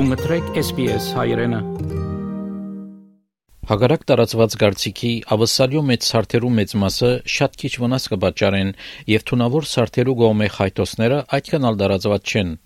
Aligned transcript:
Դու 0.00 0.06
մտրեք 0.08 0.46
SPS 0.56 1.06
հայրենը։ 1.12 1.58
Հագարակ 3.68 4.06
տարածված 4.08 4.54
գարցիկի 4.62 5.10
ավսալյո 5.36 5.82
մեծ 5.90 6.06
սարթերու 6.06 6.52
մեծ 6.58 6.72
մասը 6.84 7.10
շատ 7.32 7.58
քիչ 7.62 7.72
վնաս 7.82 8.08
կբաճարեն 8.14 8.70
եւ 9.12 9.26
թունավոր 9.30 9.68
սարթերու 9.72 10.16
գոմե 10.22 10.48
խայտոսները 10.56 11.20
այդքան 11.36 11.68
ալ 11.68 11.78
տարածված 11.84 12.32
չեն։ 12.32 12.56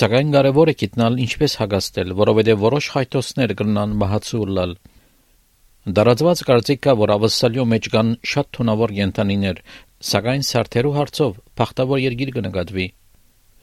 Սակայն 0.00 0.36
կարևոր 0.36 0.74
է 0.74 0.76
գիտնալ 0.84 1.18
ինչպես 1.24 1.56
հագաստել, 1.62 2.14
որովհետեւ 2.20 2.62
որոշ 2.68 2.92
խայտոսներ 2.92 3.56
կգնան 3.62 3.98
մահացու 4.04 4.44
լալ։ 4.60 4.78
Դարածված 5.96 6.46
կարծիքա, 6.52 6.98
որ 7.08 7.16
ավսալյո 7.16 7.68
մեջ 7.72 7.92
կան 7.96 8.16
շատ 8.36 8.54
թունավոր 8.60 8.98
յենթանիներ, 9.00 9.66
սակայն 10.12 10.48
սարթերու 10.52 10.96
հարցով 11.00 11.44
փախտավոր 11.56 12.08
երկիր 12.10 12.36
կնկատվի։ 12.36 12.90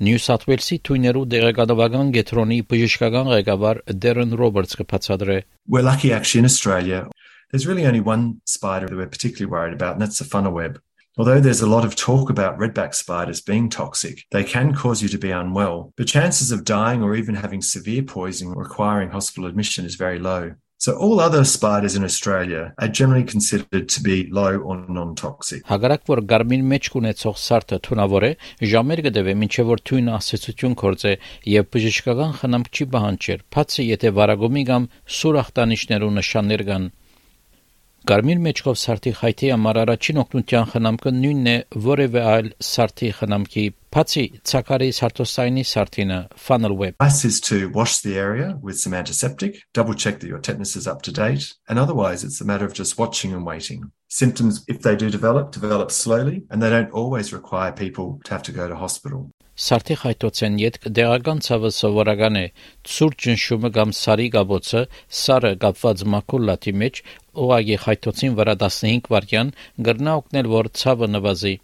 Նյու 0.03 0.21
Սաթ 0.23 0.45
Ուելսի 0.48 0.77
թույներու 0.88 1.20
դեղեկատվական 1.33 2.09
գետրոնի 2.16 2.56
բժշկական 2.73 3.29
ղեկավար 3.33 3.80
Դերեն 4.05 4.33
Ռոբերտսը 4.41 4.87
բացատրե. 4.92 5.37
We're 5.69 5.87
lucky 5.87 6.12
actually 6.12 6.41
in 6.41 6.48
Australia. 6.51 7.02
There's 7.52 7.69
really 7.69 7.87
only 7.87 8.01
one 8.01 8.41
spider 8.47 8.88
that 8.88 8.97
we're 8.97 9.06
particularly 9.06 9.51
worried 9.52 9.74
about, 9.74 9.92
and 9.92 10.02
that's 10.02 10.19
the 10.19 10.24
funnel 10.24 10.52
web. 10.52 10.80
Although 11.19 11.41
there's 11.41 11.61
a 11.61 11.69
lot 11.69 11.84
of 11.84 11.95
talk 11.95 12.30
about 12.30 12.59
redback 12.59 12.95
spiders 12.95 13.42
being 13.42 13.69
toxic, 13.69 14.24
they 14.33 14.42
can 14.42 14.74
cause 14.74 15.02
you 15.02 15.09
to 15.11 15.19
be 15.19 15.30
unwell. 15.30 15.92
The 15.98 16.06
chances 16.06 16.51
of 16.51 16.65
dying 16.65 17.02
or 17.02 17.15
even 17.15 17.34
having 17.34 17.61
severe 17.61 18.02
poisoning 18.02 18.55
requiring 18.56 19.11
hospital 19.11 19.47
admission 19.47 19.84
is 19.84 19.95
very 19.95 20.19
low. 20.19 20.55
So 20.80 20.94
all 20.94 21.20
other 21.20 21.44
spiders 21.44 21.95
in 21.95 22.04
Australia 22.04 22.73
are 22.77 22.88
generally 22.88 23.23
considered 23.23 23.90
to 23.90 23.99
be 24.04 24.30
low 24.30 24.58
or 24.58 24.76
non-toxic. 24.88 25.63
Հագարակ 25.66 26.03
որ 26.05 26.22
գարմին 26.30 26.67
մեջ 26.73 26.90
կունեցող 26.94 27.40
սարտը 27.44 27.80
թունավոր 27.88 28.26
է, 28.27 28.30
ժամեր 28.73 29.02
կդեվե 29.08 29.34
մինչև 29.41 29.72
որ 29.72 29.81
թույն 29.90 30.12
ասեցություն 30.17 30.77
կորձե 30.84 31.13
եւ 31.53 31.67
բժշկական 31.73 32.38
խնամք 32.42 32.70
չի 32.78 32.88
բանջեր, 32.94 33.42
բացի 33.58 33.88
եթե 33.88 34.14
վարագոմի 34.22 34.64
կամ 34.70 34.88
սուր 35.17 35.42
ախտանիշներու 35.42 36.14
նշաններ 36.22 36.66
կան։ 36.70 36.88
Կարմիր 38.08 38.39
մեջքով 38.45 38.75
սարտի 38.78 39.11
խայթի 39.17 39.48
համար 39.52 39.78
առաջին 39.81 40.20
օգնության 40.22 40.67
խնամքը 40.78 41.11
նույնն 41.17 41.48
է 41.52 41.55
որևէ 41.88 42.22
այլ 42.38 42.53
սարտի 42.67 43.09
խնամքի 43.17 43.66
բացի 43.98 44.23
ցակարի 44.45 44.88
սարտոսայնի 44.94 45.62
սարտինը 45.66 46.17
funnel 46.48 46.76
web 46.78 47.00
Advice 47.02 47.26
is 47.30 47.38
to 47.48 47.58
wash 47.78 47.95
the 48.02 48.16
area 48.23 48.50
with 48.62 48.78
some 48.78 48.94
antiseptic, 48.94 49.56
double 49.73 49.95
check 49.95 50.20
that 50.20 50.28
your 50.28 50.38
tetanus 50.38 50.76
is 50.76 50.86
up 50.86 51.02
to 51.02 51.12
date, 51.12 51.56
and 51.67 51.80
otherwise 51.80 52.23
it's 52.23 52.39
a 52.39 52.45
matter 52.45 52.64
of 52.64 52.73
just 52.73 53.00
watching 53.00 53.34
and 53.34 53.44
waiting. 53.44 53.89
Symptoms, 54.08 54.64
if 54.67 54.84
they 54.84 54.95
do 54.95 55.09
develop, 55.09 55.52
develop 55.52 55.92
slowly, 55.92 56.44
and 56.52 56.62
they 56.62 56.70
don't 56.70 56.92
always 56.92 57.34
require 57.34 57.72
people 57.72 58.20
to 58.26 58.31
have 58.36 58.44
to 58.44 58.52
go 58.52 58.67
to 58.67 58.76
hospital. 58.76 59.31
Սարտի 59.58 59.95
խայտոցեն 60.04 60.59
յետք 60.61 60.84
դեղական 61.00 61.42
ցավը 61.48 61.72
սովորական 61.80 62.38
է 62.38 62.44
ցուրտ 62.92 63.23
ճնշումը 63.26 63.72
կամ 63.78 63.94
սարի 64.00 64.28
գաբոցը 64.36 64.84
սարը 65.22 65.52
կապված 65.64 66.04
մակուլատի 66.14 66.73
մեջ 66.84 67.02
ուղագի 67.48 67.80
խայտոցին 67.88 68.38
վրա 68.42 68.56
15 68.67 69.09
վայրկյան 69.16 69.52
գրնա 69.89 70.16
օգնել 70.22 70.52
որ 70.54 70.72
ցավը 70.84 71.09
նվազի 71.16 71.56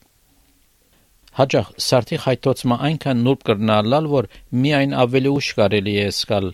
Հաջող 1.34 1.70
սարտի 1.84 2.18
խայտոցը 2.24 2.76
այնքան 2.88 3.24
նուրբ 3.28 3.46
կրնալալ 3.50 4.10
որ 4.12 4.28
միայն 4.66 4.92
ավելի 5.04 5.32
ուշ 5.38 5.48
կարելի 5.60 5.96
է 6.04 6.10
սկալ 6.14 6.52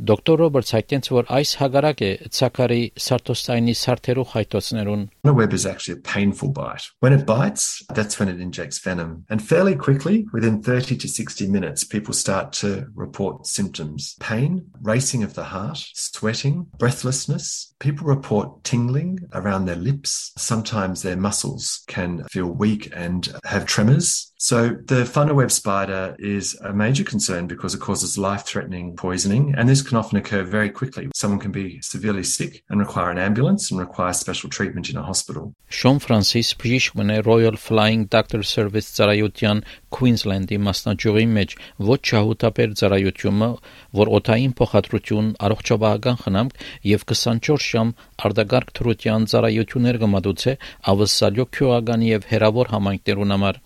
Դոկտոր 0.00 0.40
Ռոբերտս 0.42 0.74
հայտնեց, 0.76 1.06
որ 1.08 1.28
այս 1.32 1.50
հագարակ 1.56 2.00
է 2.04 2.08
ցակարի 2.36 2.80
սարտոստայնի 3.00 3.74
սարթերու 3.80 4.24
խայտոցներուն։ 4.32 5.04
The 5.24 5.32
web 5.32 5.54
is 5.56 5.64
actually 5.64 5.96
a 5.96 6.02
painful 6.04 6.50
bite. 6.52 6.90
When 7.00 7.14
it 7.16 7.24
bites, 7.24 7.82
that's 7.94 8.20
when 8.20 8.28
it 8.28 8.38
injects 8.38 8.78
venom. 8.78 9.24
And 9.30 9.40
fairly 9.40 9.74
quickly, 9.74 10.26
within 10.34 10.62
30 10.62 10.98
to 10.98 11.08
60 11.08 11.48
minutes, 11.48 11.82
people 11.82 12.12
start 12.12 12.52
to 12.60 12.88
report 12.94 13.46
symptoms. 13.46 14.16
Pain, 14.20 14.66
racing 14.82 15.22
of 15.22 15.32
the 15.32 15.44
heart, 15.44 15.80
sweating, 15.94 16.66
breathlessness. 16.78 17.72
People 17.78 18.06
report 18.06 18.64
tingling 18.64 19.20
around 19.32 19.64
their 19.64 19.76
lips. 19.76 20.32
Sometimes 20.36 21.00
their 21.00 21.16
muscles 21.16 21.84
can 21.86 22.22
feel 22.24 22.52
weak 22.52 22.92
and 22.94 23.32
have 23.44 23.64
tremors. 23.64 24.30
So 24.38 24.76
the 24.84 25.06
funnel 25.06 25.36
web 25.36 25.50
spider 25.50 26.14
is 26.18 26.54
a 26.60 26.74
major 26.74 27.04
concern 27.04 27.46
because 27.46 27.74
it 27.74 27.80
causes 27.80 28.18
life-threatening 28.18 28.94
poisoning, 28.94 29.54
and 29.56 29.66
this 29.66 29.80
can 29.91 29.99
often 29.99 30.17
occur 30.17 30.43
very 30.43 30.69
quickly. 30.69 31.09
Someone 31.13 31.39
can 31.39 31.51
be 31.51 31.79
severely 31.81 32.23
sick 32.23 32.63
and 32.69 32.79
require 32.79 33.09
an 33.11 33.17
ambulance 33.17 33.71
and 33.71 33.79
require 33.79 34.13
special 34.13 34.49
treatment 34.49 34.89
in 34.89 34.95
a 34.95 35.03
hospital. 35.03 35.51
Շոն 35.79 35.99
Ֆրանսիս 36.03 36.51
բժիշկն 36.61 37.11
է 37.15 37.17
Royal 37.27 37.57
Flying 37.65 38.05
Doctor 38.15 38.41
Service 38.47 38.87
ծառայության 38.95 39.63
Queensland-ի 39.97 40.59
մասնաճյուղի 40.67 41.25
մեջ 41.37 41.55
ոչ 41.89 41.99
շահութաբեր 42.11 42.75
ծառայությունը, 42.81 43.49
որ 44.01 44.13
օթային 44.19 44.53
փոխադրություն, 44.61 45.33
առողջապահական 45.47 46.21
խնամք 46.23 46.63
եւ 46.91 47.05
24 47.11 47.67
ժամ 47.71 47.95
արդագարգ 48.27 48.71
թրության 48.79 49.27
ծառայություններ 49.33 49.99
կմատուցե 50.05 50.55
ավսալյո 50.93 51.47
քյուղական 51.57 52.07
եւ 52.11 52.31
հերավոր 52.31 52.73
համայնքներուն 52.77 53.35
համար։ 53.37 53.61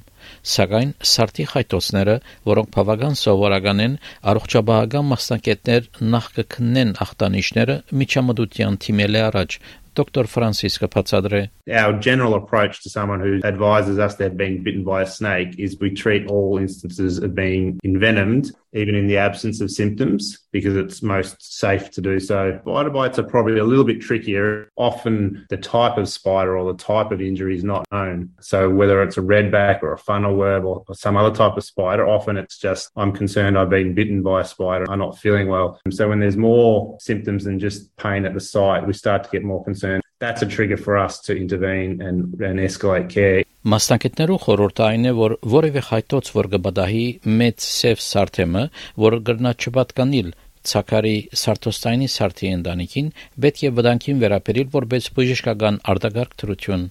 սակայն 0.53 0.91
սարտի 1.11 1.45
խայտոցները, 1.53 2.15
որոնք 2.51 2.73
բավական 2.75 3.15
սովորական 3.21 3.83
են, 3.85 3.97
առողջապահական 4.33 5.09
մասնակետներ 5.13 5.89
նախ 6.17 6.29
կքննեն 6.41 6.95
ախտանիշները 7.07 7.81
միջամտության 8.03 8.79
թիմել 8.83 9.19
է 9.21 9.23
առաջ, 9.31 9.59
Dr. 9.97 10.27
Francis 10.27 10.77
Capazzadre. 10.77 11.49
Our 11.67 11.93
general 11.99 12.35
approach 12.35 12.83
to 12.83 12.89
someone 12.89 13.19
who 13.19 13.41
advises 13.43 13.97
us 13.97 14.15
they've 14.15 14.37
been 14.37 14.61
bitten 14.61 14.83
by 14.83 15.01
a 15.01 15.07
snake 15.07 15.57
is 15.57 15.79
we 15.79 15.89
treat 15.89 16.27
all 16.27 16.59
instances 16.59 17.17
of 17.17 17.33
being 17.33 17.79
envenomed, 17.83 18.51
even 18.73 18.93
in 18.93 19.07
the 19.07 19.17
absence 19.17 19.59
of 19.59 19.71
symptoms, 19.71 20.37
because 20.56 20.76
it's 20.76 21.02
most 21.02 21.58
safe 21.58 21.90
to 21.92 22.00
do 22.00 22.20
so. 22.20 22.58
Spider 22.62 22.90
bites 22.90 23.18
are 23.18 23.24
probably 23.24 23.58
a 23.58 23.64
little 23.64 23.84
bit 23.84 24.00
trickier. 24.00 24.68
Often 24.76 25.46
the 25.50 25.56
type 25.56 25.98
of 25.98 26.08
spider 26.08 26.56
or 26.56 26.72
the 26.72 26.82
type 26.82 27.10
of 27.10 27.20
injury 27.20 27.56
is 27.56 27.64
not 27.64 27.86
known. 27.92 28.30
So 28.40 28.70
whether 28.70 29.02
it's 29.02 29.18
a 29.18 29.22
redback 29.22 29.82
or 29.82 29.92
a 29.92 29.98
funnel 29.98 30.36
web 30.36 30.64
or, 30.64 30.84
or 30.88 30.94
some 30.94 31.16
other 31.16 31.34
type 31.34 31.56
of 31.56 31.64
spider, 31.64 32.06
often 32.06 32.36
it's 32.36 32.58
just, 32.58 32.90
I'm 32.96 33.12
concerned 33.12 33.58
I've 33.58 33.70
been 33.70 33.94
bitten 33.94 34.22
by 34.22 34.40
a 34.42 34.44
spider. 34.44 34.90
I'm 34.90 34.98
not 34.98 35.18
feeling 35.18 35.48
well. 35.48 35.80
So 35.90 36.08
when 36.08 36.20
there's 36.20 36.36
more 36.36 36.96
symptoms 37.00 37.44
than 37.44 37.58
just 37.58 37.94
pain 37.96 38.24
at 38.24 38.34
the 38.34 38.40
site, 38.40 38.86
we 38.86 38.92
start 38.92 39.24
to 39.24 39.30
get 39.30 39.42
more 39.42 39.64
concerned 39.64 40.02
that's 40.22 40.40
a 40.40 40.46
trigger 40.46 40.76
for 40.76 40.96
us 40.96 41.18
to 41.26 41.36
intervene 41.36 42.00
and, 42.00 42.40
and 42.40 42.60
escalate 42.60 43.10
care. 43.10 43.42
Մասնակիցներու 43.62 44.36
խորհուրդը 44.42 44.82
այն 44.82 45.04
է, 45.06 45.10
որ 45.14 45.32
որևէ 45.52 45.82
խայտոց 45.86 46.30
որ 46.34 46.48
կբադահի 46.54 47.04
մեծ 47.40 47.66
սև 47.66 48.00
սարթեմը, 48.02 48.62
որ 49.04 49.16
գրնա 49.28 49.52
չպատկանիլ 49.54 50.32
ցակարի 50.67 51.15
սարտոստայնի 51.41 52.07
սարտի 52.13 52.51
ընտանիքին 52.57 53.09
պետք 53.45 53.63
է 53.67 53.71
վտանգին 53.77 54.21
վերաբերել 54.23 54.69
որպես 54.75 55.09
բժշկական 55.17 55.79
արտագարկ 55.93 56.35
թրություն 56.41 56.85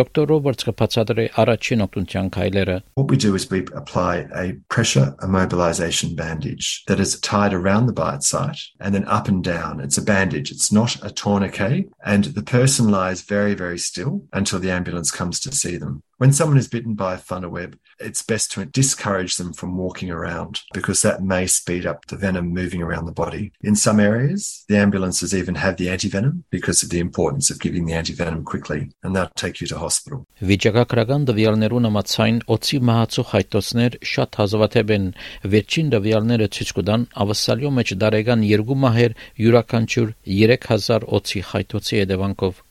դոկտոր 0.00 0.30
ռոբերտսը 0.32 0.74
բացատրե 0.80 1.26
առաջին 1.42 1.84
օգնության 1.86 2.30
քայլերը. 2.36 2.76
What 3.00 3.10
we 3.10 3.16
do 3.26 3.34
is 3.34 3.50
we 3.50 3.60
apply 3.82 4.26
a 4.32 4.46
pressure 4.68 5.08
immobilization 5.22 6.14
bandage 6.14 6.84
that 6.86 7.00
is 7.00 7.18
tied 7.20 7.52
around 7.52 7.86
the 7.86 7.96
bite 7.96 8.22
site 8.22 8.62
and 8.80 8.94
then 8.94 9.06
up 9.08 9.28
and 9.28 9.42
down. 9.42 9.80
It's 9.80 9.98
a 9.98 10.02
bandage. 10.02 10.50
It's 10.50 10.72
not 10.72 10.96
a 11.02 11.10
tourniquet. 11.10 11.88
And 12.04 12.32
the 12.38 12.42
person 12.42 12.90
lies 12.90 13.22
very 13.22 13.54
very 13.54 13.78
still 13.78 14.22
until 14.32 14.58
the 14.58 14.70
ambulance 14.70 15.10
comes 15.10 15.40
to 15.40 15.52
see 15.52 15.76
them 15.76 16.02
When 16.18 16.32
someone 16.32 16.56
is 16.56 16.66
bitten 16.66 16.94
by 16.94 17.12
a 17.12 17.18
funnel 17.18 17.50
web, 17.50 17.78
it's 18.00 18.22
best 18.22 18.50
to 18.52 18.64
discourage 18.64 19.36
them 19.36 19.52
from 19.52 19.76
walking 19.76 20.10
around 20.10 20.62
because 20.72 21.02
that 21.02 21.22
may 21.22 21.46
speed 21.46 21.84
up 21.84 22.06
the 22.06 22.16
venom 22.16 22.54
moving 22.54 22.80
around 22.80 23.04
the 23.04 23.12
body. 23.12 23.52
In 23.60 23.76
some 23.76 24.00
areas, 24.00 24.64
the 24.66 24.78
ambulances 24.78 25.34
even 25.34 25.56
have 25.56 25.76
the 25.76 25.88
antivenom 25.88 26.44
because 26.48 26.82
of 26.82 26.88
the 26.88 27.00
importance 27.00 27.50
of 27.50 27.60
giving 27.60 27.84
the 27.84 27.92
antivenom 27.92 28.46
quickly, 28.46 28.88
and 29.02 29.14
they'll 29.14 29.28
take 29.36 29.60
you 29.60 29.66
to 29.66 29.78
hospital. 29.78 30.24
Վիճակագրական 30.40 31.26
դվյալներու 31.28 31.82
նամացային 31.84 32.40
օծի 32.56 32.80
մահացու 32.88 33.26
հայտոցներ 33.32 33.98
շատ 34.12 34.40
հազվադեպ 34.40 34.94
են 34.96 35.10
վերջին 35.52 35.90
դվյալները 35.96 36.48
ցույց 36.56 36.72
կտան 36.80 37.06
ավսալյո 37.26 37.74
մեջ 37.80 37.92
դարեգան 38.06 38.46
երկու 38.56 38.78
մահեր 38.86 39.18
յուրաքանչյուր 39.44 40.16
3000 40.32 41.10
օծի 41.20 41.44
հայտոցի 41.52 42.00
հետևանքով 42.00 42.64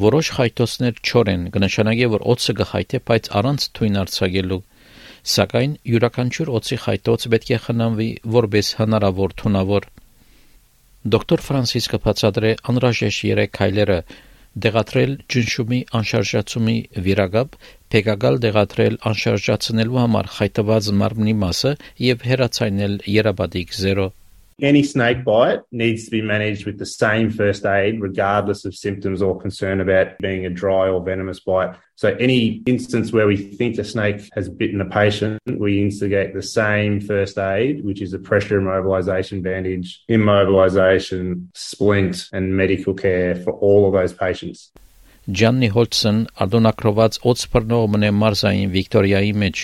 Որոշ 0.00 0.28
խայտոցներ 0.32 1.00
չոր 1.04 1.28
են, 1.28 1.42
կնշանակի, 1.52 2.06
որ 2.12 2.22
օծը 2.32 2.52
կխայտե, 2.58 2.98
բայց 3.08 3.26
առանց 3.38 3.64
թույն 3.76 3.98
արձակելու։ 4.02 4.56
Սակայն 5.32 5.74
յուրաքանչյուր 5.92 6.52
օծի 6.58 6.78
խայտոց 6.84 7.26
պետք 7.34 7.50
է 7.52 7.58
խնամվի 7.64 8.06
որպես 8.36 8.70
հնարավոր 8.78 9.34
թունավոր։ 9.42 9.88
Դոկտոր 11.12 11.44
Ֆրանսիսկը 11.48 12.00
բացատրե 12.06 12.54
անհրաժեշտ 12.72 13.26
երեք 13.32 13.52
քայլերը. 13.60 13.98
դեղատրել 14.62 15.12
ջնշումի 15.32 15.78
անշարժացումի 15.98 16.74
վիրագապ, 17.04 17.54
փեգագալ 17.92 18.34
դեղատրել 18.46 18.98
անշարժացնելու 19.12 20.00
համար 20.02 20.32
խայտված 20.38 20.90
մարմնի 21.02 21.36
մասը 21.44 21.76
եւ 22.08 22.26
հերացայնել 22.32 22.98
երաբադիկ 23.20 23.78
0 23.84 24.10
Any 24.62 24.84
snake 24.84 25.24
bite 25.24 25.58
needs 25.72 26.04
to 26.04 26.12
be 26.12 26.22
managed 26.22 26.66
with 26.66 26.78
the 26.78 26.86
same 26.86 27.30
first 27.30 27.66
aid, 27.66 28.00
regardless 28.00 28.64
of 28.64 28.76
symptoms 28.76 29.20
or 29.20 29.36
concern 29.40 29.80
about 29.80 30.18
being 30.18 30.46
a 30.46 30.50
dry 30.50 30.88
or 30.88 31.02
venomous 31.04 31.40
bite. 31.40 31.74
So, 31.96 32.14
any 32.20 32.62
instance 32.64 33.12
where 33.12 33.26
we 33.26 33.36
think 33.36 33.76
a 33.78 33.84
snake 33.84 34.28
has 34.34 34.48
bitten 34.48 34.80
a 34.80 34.88
patient, 34.88 35.40
we 35.46 35.82
instigate 35.82 36.32
the 36.32 36.44
same 36.44 37.00
first 37.00 37.38
aid, 37.38 37.84
which 37.84 38.00
is 38.00 38.12
a 38.12 38.20
pressure 38.20 38.60
immobilization 38.60 39.42
bandage, 39.42 40.04
immobilization, 40.08 41.48
splint, 41.54 42.28
and 42.32 42.56
medical 42.56 42.94
care 42.94 43.34
for 43.34 43.52
all 43.54 43.88
of 43.88 43.94
those 43.94 44.12
patients. 44.12 44.70
Ջաննի 45.22 45.68
Հոլցն 45.70 46.16
արտոնակրված 46.42 47.16
օծ 47.30 47.42
բռնողն 47.52 48.06
է 48.08 48.08
մարզային 48.18 48.70
Վիկտորիայի 48.72 49.28
մեջ 49.42 49.60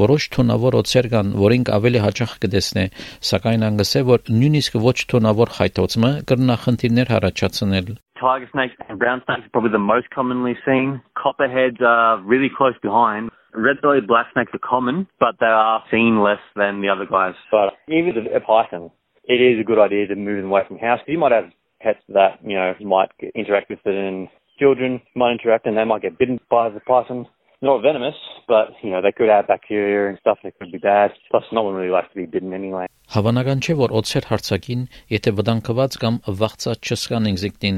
որոշ 0.00 0.28
թունավոր 0.32 0.76
օծեր 0.78 1.08
կան, 1.12 1.32
որին 1.42 1.66
ավելի 1.76 2.00
հաճախ 2.04 2.32
կտեսնե, 2.44 2.84
սակայն 3.30 3.66
անգսե 3.68 4.02
որ 4.08 4.24
նույնիսկ 4.32 4.78
ոչ 4.86 4.96
թունավոր 5.12 5.52
խայտոցը 5.58 6.12
կրնա 6.32 6.56
խնդիրներ 6.64 7.12
առաջացնել 7.18 7.92
Tiger 8.22 8.48
snakes 8.54 8.76
and 8.88 8.98
brown 8.98 9.20
snakes 9.26 9.44
are 9.44 9.52
probably 9.52 9.72
the 9.74 9.82
most 9.82 10.08
commonly 10.14 10.56
seen. 10.64 11.02
Copperheads 11.18 11.82
are 11.84 12.22
really 12.22 12.48
close 12.56 12.78
behind. 12.80 13.32
Red-bellied 13.52 14.06
black 14.06 14.28
snakes 14.32 14.54
are 14.54 14.64
common, 14.64 15.08
but 15.18 15.34
they 15.40 15.50
are 15.50 15.82
seen 15.90 16.22
less 16.22 16.40
than 16.54 16.80
the 16.80 16.88
other 16.88 17.04
guys. 17.04 17.34
But 17.50 17.74
even 17.88 18.14
a 18.32 18.40
python, 18.40 18.92
it 19.24 19.42
is 19.42 19.58
a 19.60 19.64
good 19.64 19.80
idea 19.80 20.06
to 20.06 20.14
move 20.14 20.40
them 20.40 20.50
away 20.50 20.62
from 20.68 20.78
house. 20.78 21.00
You 21.06 21.18
might 21.18 21.32
have 21.32 21.50
pets 21.82 21.98
that, 22.14 22.38
you 22.46 22.54
know, 22.54 22.72
you 22.78 22.86
might 22.86 23.10
interact 23.34 23.68
with 23.68 23.80
it 23.84 23.94
and 23.94 24.28
children 24.61 25.01
might 25.15 25.33
interact 25.33 25.65
and 25.65 25.77
they 25.77 25.83
might 25.83 26.01
get 26.01 26.17
bitten 26.17 26.39
by 26.49 26.69
the 26.69 26.79
python. 26.81 27.27
Not 27.61 27.81
venomous, 27.81 28.15
but 28.47 28.69
you 28.83 28.91
know 28.91 29.01
they 29.01 29.11
could 29.11 29.29
have 29.29 29.47
bacteria 29.47 30.09
and 30.09 30.19
stuff 30.19 30.37
that 30.43 30.59
could 30.59 30.71
be 30.71 30.77
bad. 30.77 31.11
Plus, 31.31 31.43
no 31.51 31.63
one 31.63 31.73
really 31.73 31.89
likes 31.89 32.09
to 32.09 32.15
be 32.15 32.27
bitten 32.27 32.53
anyway. 32.53 32.85
Հավանական 33.15 33.61
չէ, 33.63 33.73
որ 33.79 33.93
օծեր 33.97 34.25
հարցակին, 34.29 34.81
եթե 35.15 35.31
վտանգված 35.37 35.93
կամ 36.01 36.15
վախծած 36.41 36.89
չսկան 36.91 37.29
ինձիկտին, 37.31 37.77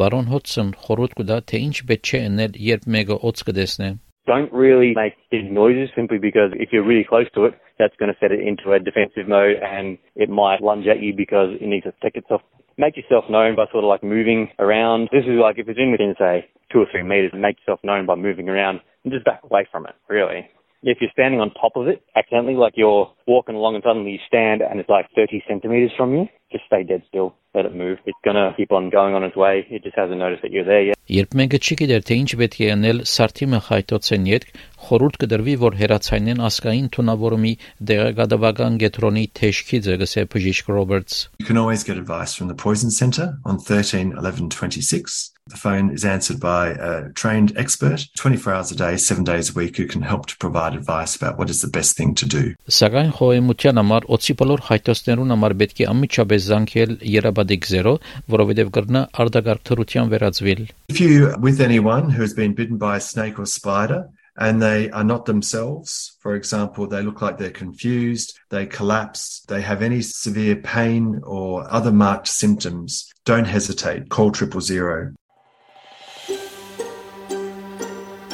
բարոն 0.00 0.30
Հոդսոն 0.32 0.70
խորհուրդ 0.84 1.16
կտա, 1.20 1.36
թե 1.52 1.60
ինչ 1.66 1.76
պետք 1.90 2.12
է 2.16 2.22
անել, 2.30 2.56
երբ 2.70 2.86
մեկը 2.96 3.18
օծ 3.30 3.42
կտեսնե։ 3.50 3.90
Don't 4.30 4.52
really 4.52 4.94
make 4.96 5.16
big 5.30 5.52
noises 5.52 5.90
simply 5.94 6.18
because 6.18 6.50
if 6.54 6.72
you're 6.72 6.86
really 6.86 7.04
close 7.04 7.30
to 7.34 7.44
it, 7.44 7.54
that's 7.78 7.96
going 7.96 8.12
to 8.12 8.18
set 8.20 8.32
it 8.32 8.40
into 8.40 8.72
a 8.72 8.78
defensive 8.78 9.28
mode 9.28 9.56
and 9.62 9.98
it 10.14 10.28
might 10.28 10.60
lunge 10.60 10.86
at 10.86 11.00
you 11.00 11.12
because 11.14 11.54
it 11.60 11.66
needs 11.66 11.84
to 11.84 11.92
protect 11.92 12.16
itself 12.18 12.42
make 12.77 12.97
yourself 12.97 13.25
known 13.29 13.55
by 13.55 13.65
sort 13.71 13.83
of 13.83 13.89
like 13.89 14.03
moving 14.03 14.49
around. 14.59 15.09
This 15.11 15.23
is 15.23 15.39
like 15.39 15.57
if 15.57 15.67
it's 15.67 15.79
in 15.79 15.91
within, 15.91 16.15
say, 16.17 16.49
two 16.71 16.79
or 16.79 16.87
three 16.91 17.03
meters, 17.03 17.31
make 17.33 17.57
yourself 17.59 17.79
known 17.83 18.05
by 18.05 18.15
moving 18.15 18.49
around 18.49 18.81
and 19.03 19.13
just 19.13 19.25
back 19.25 19.41
away 19.43 19.67
from 19.71 19.85
it, 19.85 19.95
really. 20.09 20.49
If 20.83 20.99
you're 21.01 21.09
standing 21.13 21.39
on 21.39 21.51
top 21.51 21.73
of 21.75 21.87
it 21.87 22.03
accidentally, 22.15 22.55
like 22.55 22.73
you're 22.75 23.11
walking 23.25 23.55
along 23.55 23.75
and 23.75 23.83
suddenly 23.83 24.11
you 24.11 24.19
stand 24.27 24.61
and 24.61 24.79
it's 24.79 24.89
like 24.89 25.07
30 25.15 25.43
centimeters 25.47 25.91
from 25.97 26.13
you, 26.13 26.27
just 26.51 26.65
stay 26.67 26.83
dead 26.83 27.01
still. 27.07 27.35
Let 27.55 27.65
it 27.65 27.73
move. 27.73 27.97
It's 28.05 28.23
gonna 28.27 28.53
keep 28.57 28.71
on 28.77 28.89
going 28.89 29.13
on 29.15 29.23
its 29.23 29.37
way. 29.37 29.65
It 29.69 29.83
just 29.83 29.95
hasn't 29.95 30.19
noticed 30.19 30.41
that 30.43 30.51
you're 30.51 30.67
there 30.67 30.83
yet. 30.87 30.95
Երբ 31.05 31.35
մեկը 31.39 31.57
չի 31.61 31.75
գիտեր 31.79 32.03
թե 32.09 32.15
ինչ 32.21 32.29
պետք 32.41 32.57
է 32.65 32.69
անել 32.73 32.99
սարտիմը 33.11 33.59
խայտոցեն 33.67 34.25
յետք, 34.31 34.49
խորուրդ 34.87 35.19
կդրվի, 35.23 35.55
որ 35.63 35.77
հերացայնեն 35.81 36.41
ասկային 36.49 36.89
թունավորումի 36.97 37.53
դեղագադավական 37.91 38.79
գետրոնի 38.83 39.25
թեշքիձը 39.39 39.99
գսե 40.01 40.25
բժիշկ 40.33 40.73
Roberts. 40.75 41.29
You 41.39 41.45
can 41.45 41.61
always 41.61 41.85
get 41.85 42.01
advice 42.01 42.33
from 42.33 42.49
the 42.49 42.57
Poison 42.65 42.91
Centre 42.91 43.37
on 43.45 43.59
13 43.59 44.17
11 44.17 44.49
26 44.49 45.34
The 45.50 45.56
phone 45.56 45.90
is 45.90 46.04
answered 46.04 46.38
by 46.38 46.68
a 46.88 47.10
trained 47.20 47.52
expert 47.56 48.06
24 48.16 48.54
hours 48.54 48.70
a 48.70 48.76
day, 48.76 48.96
7 48.96 49.24
days 49.24 49.50
a 49.50 49.54
week 49.54 49.76
who 49.78 49.86
can 49.86 50.02
help 50.02 50.26
to 50.26 50.36
provide 50.38 50.74
advice 50.74 51.16
about 51.16 51.38
what 51.38 51.50
is 51.50 51.60
the 51.60 51.72
best 51.78 51.96
thing 51.96 52.14
to 52.22 52.26
do. 52.26 52.54
Սակայն 52.70 53.10
խոհեմության 53.18 53.80
համար 53.82 54.06
օծի 54.16 54.36
բոլոր 54.42 54.62
հայտոսներուն 54.68 55.34
համար 55.34 55.56
պետք 55.64 55.82
է 55.82 55.88
ամիջապես 55.94 56.46
զանգել 56.52 56.94
երաբադիկ 57.16 57.68
0, 57.72 57.96
որովհետև 58.36 58.72
կրնա 58.78 59.04
արդագարգ 59.24 59.66
թրության 59.70 60.14
վերածվել։ 60.14 60.64
If 60.94 61.00
you 61.02 61.34
with 61.48 61.60
anyone 61.60 62.14
who 62.14 62.22
has 62.22 62.34
been 62.42 62.54
bitten 62.54 62.78
by 62.78 62.96
a 62.98 63.04
snake 63.10 63.42
or 63.42 63.46
spider 63.46 64.06
and 64.40 64.62
they 64.62 64.90
are 64.90 65.04
not 65.04 65.26
themselves. 65.26 66.16
For 66.20 66.34
example, 66.34 66.86
they 66.86 67.02
look 67.02 67.20
like 67.20 67.38
they're 67.38 67.50
confused, 67.50 68.38
they 68.48 68.66
collapse, 68.66 69.42
they 69.48 69.60
have 69.60 69.82
any 69.82 70.00
severe 70.00 70.56
pain 70.56 71.20
or 71.24 71.70
other 71.70 71.92
marked 71.92 72.28
symptoms. 72.28 73.10
Don't 73.24 73.44
hesitate. 73.44 74.08
Call 74.08 74.30
triple 74.30 74.60
zero. 74.60 75.12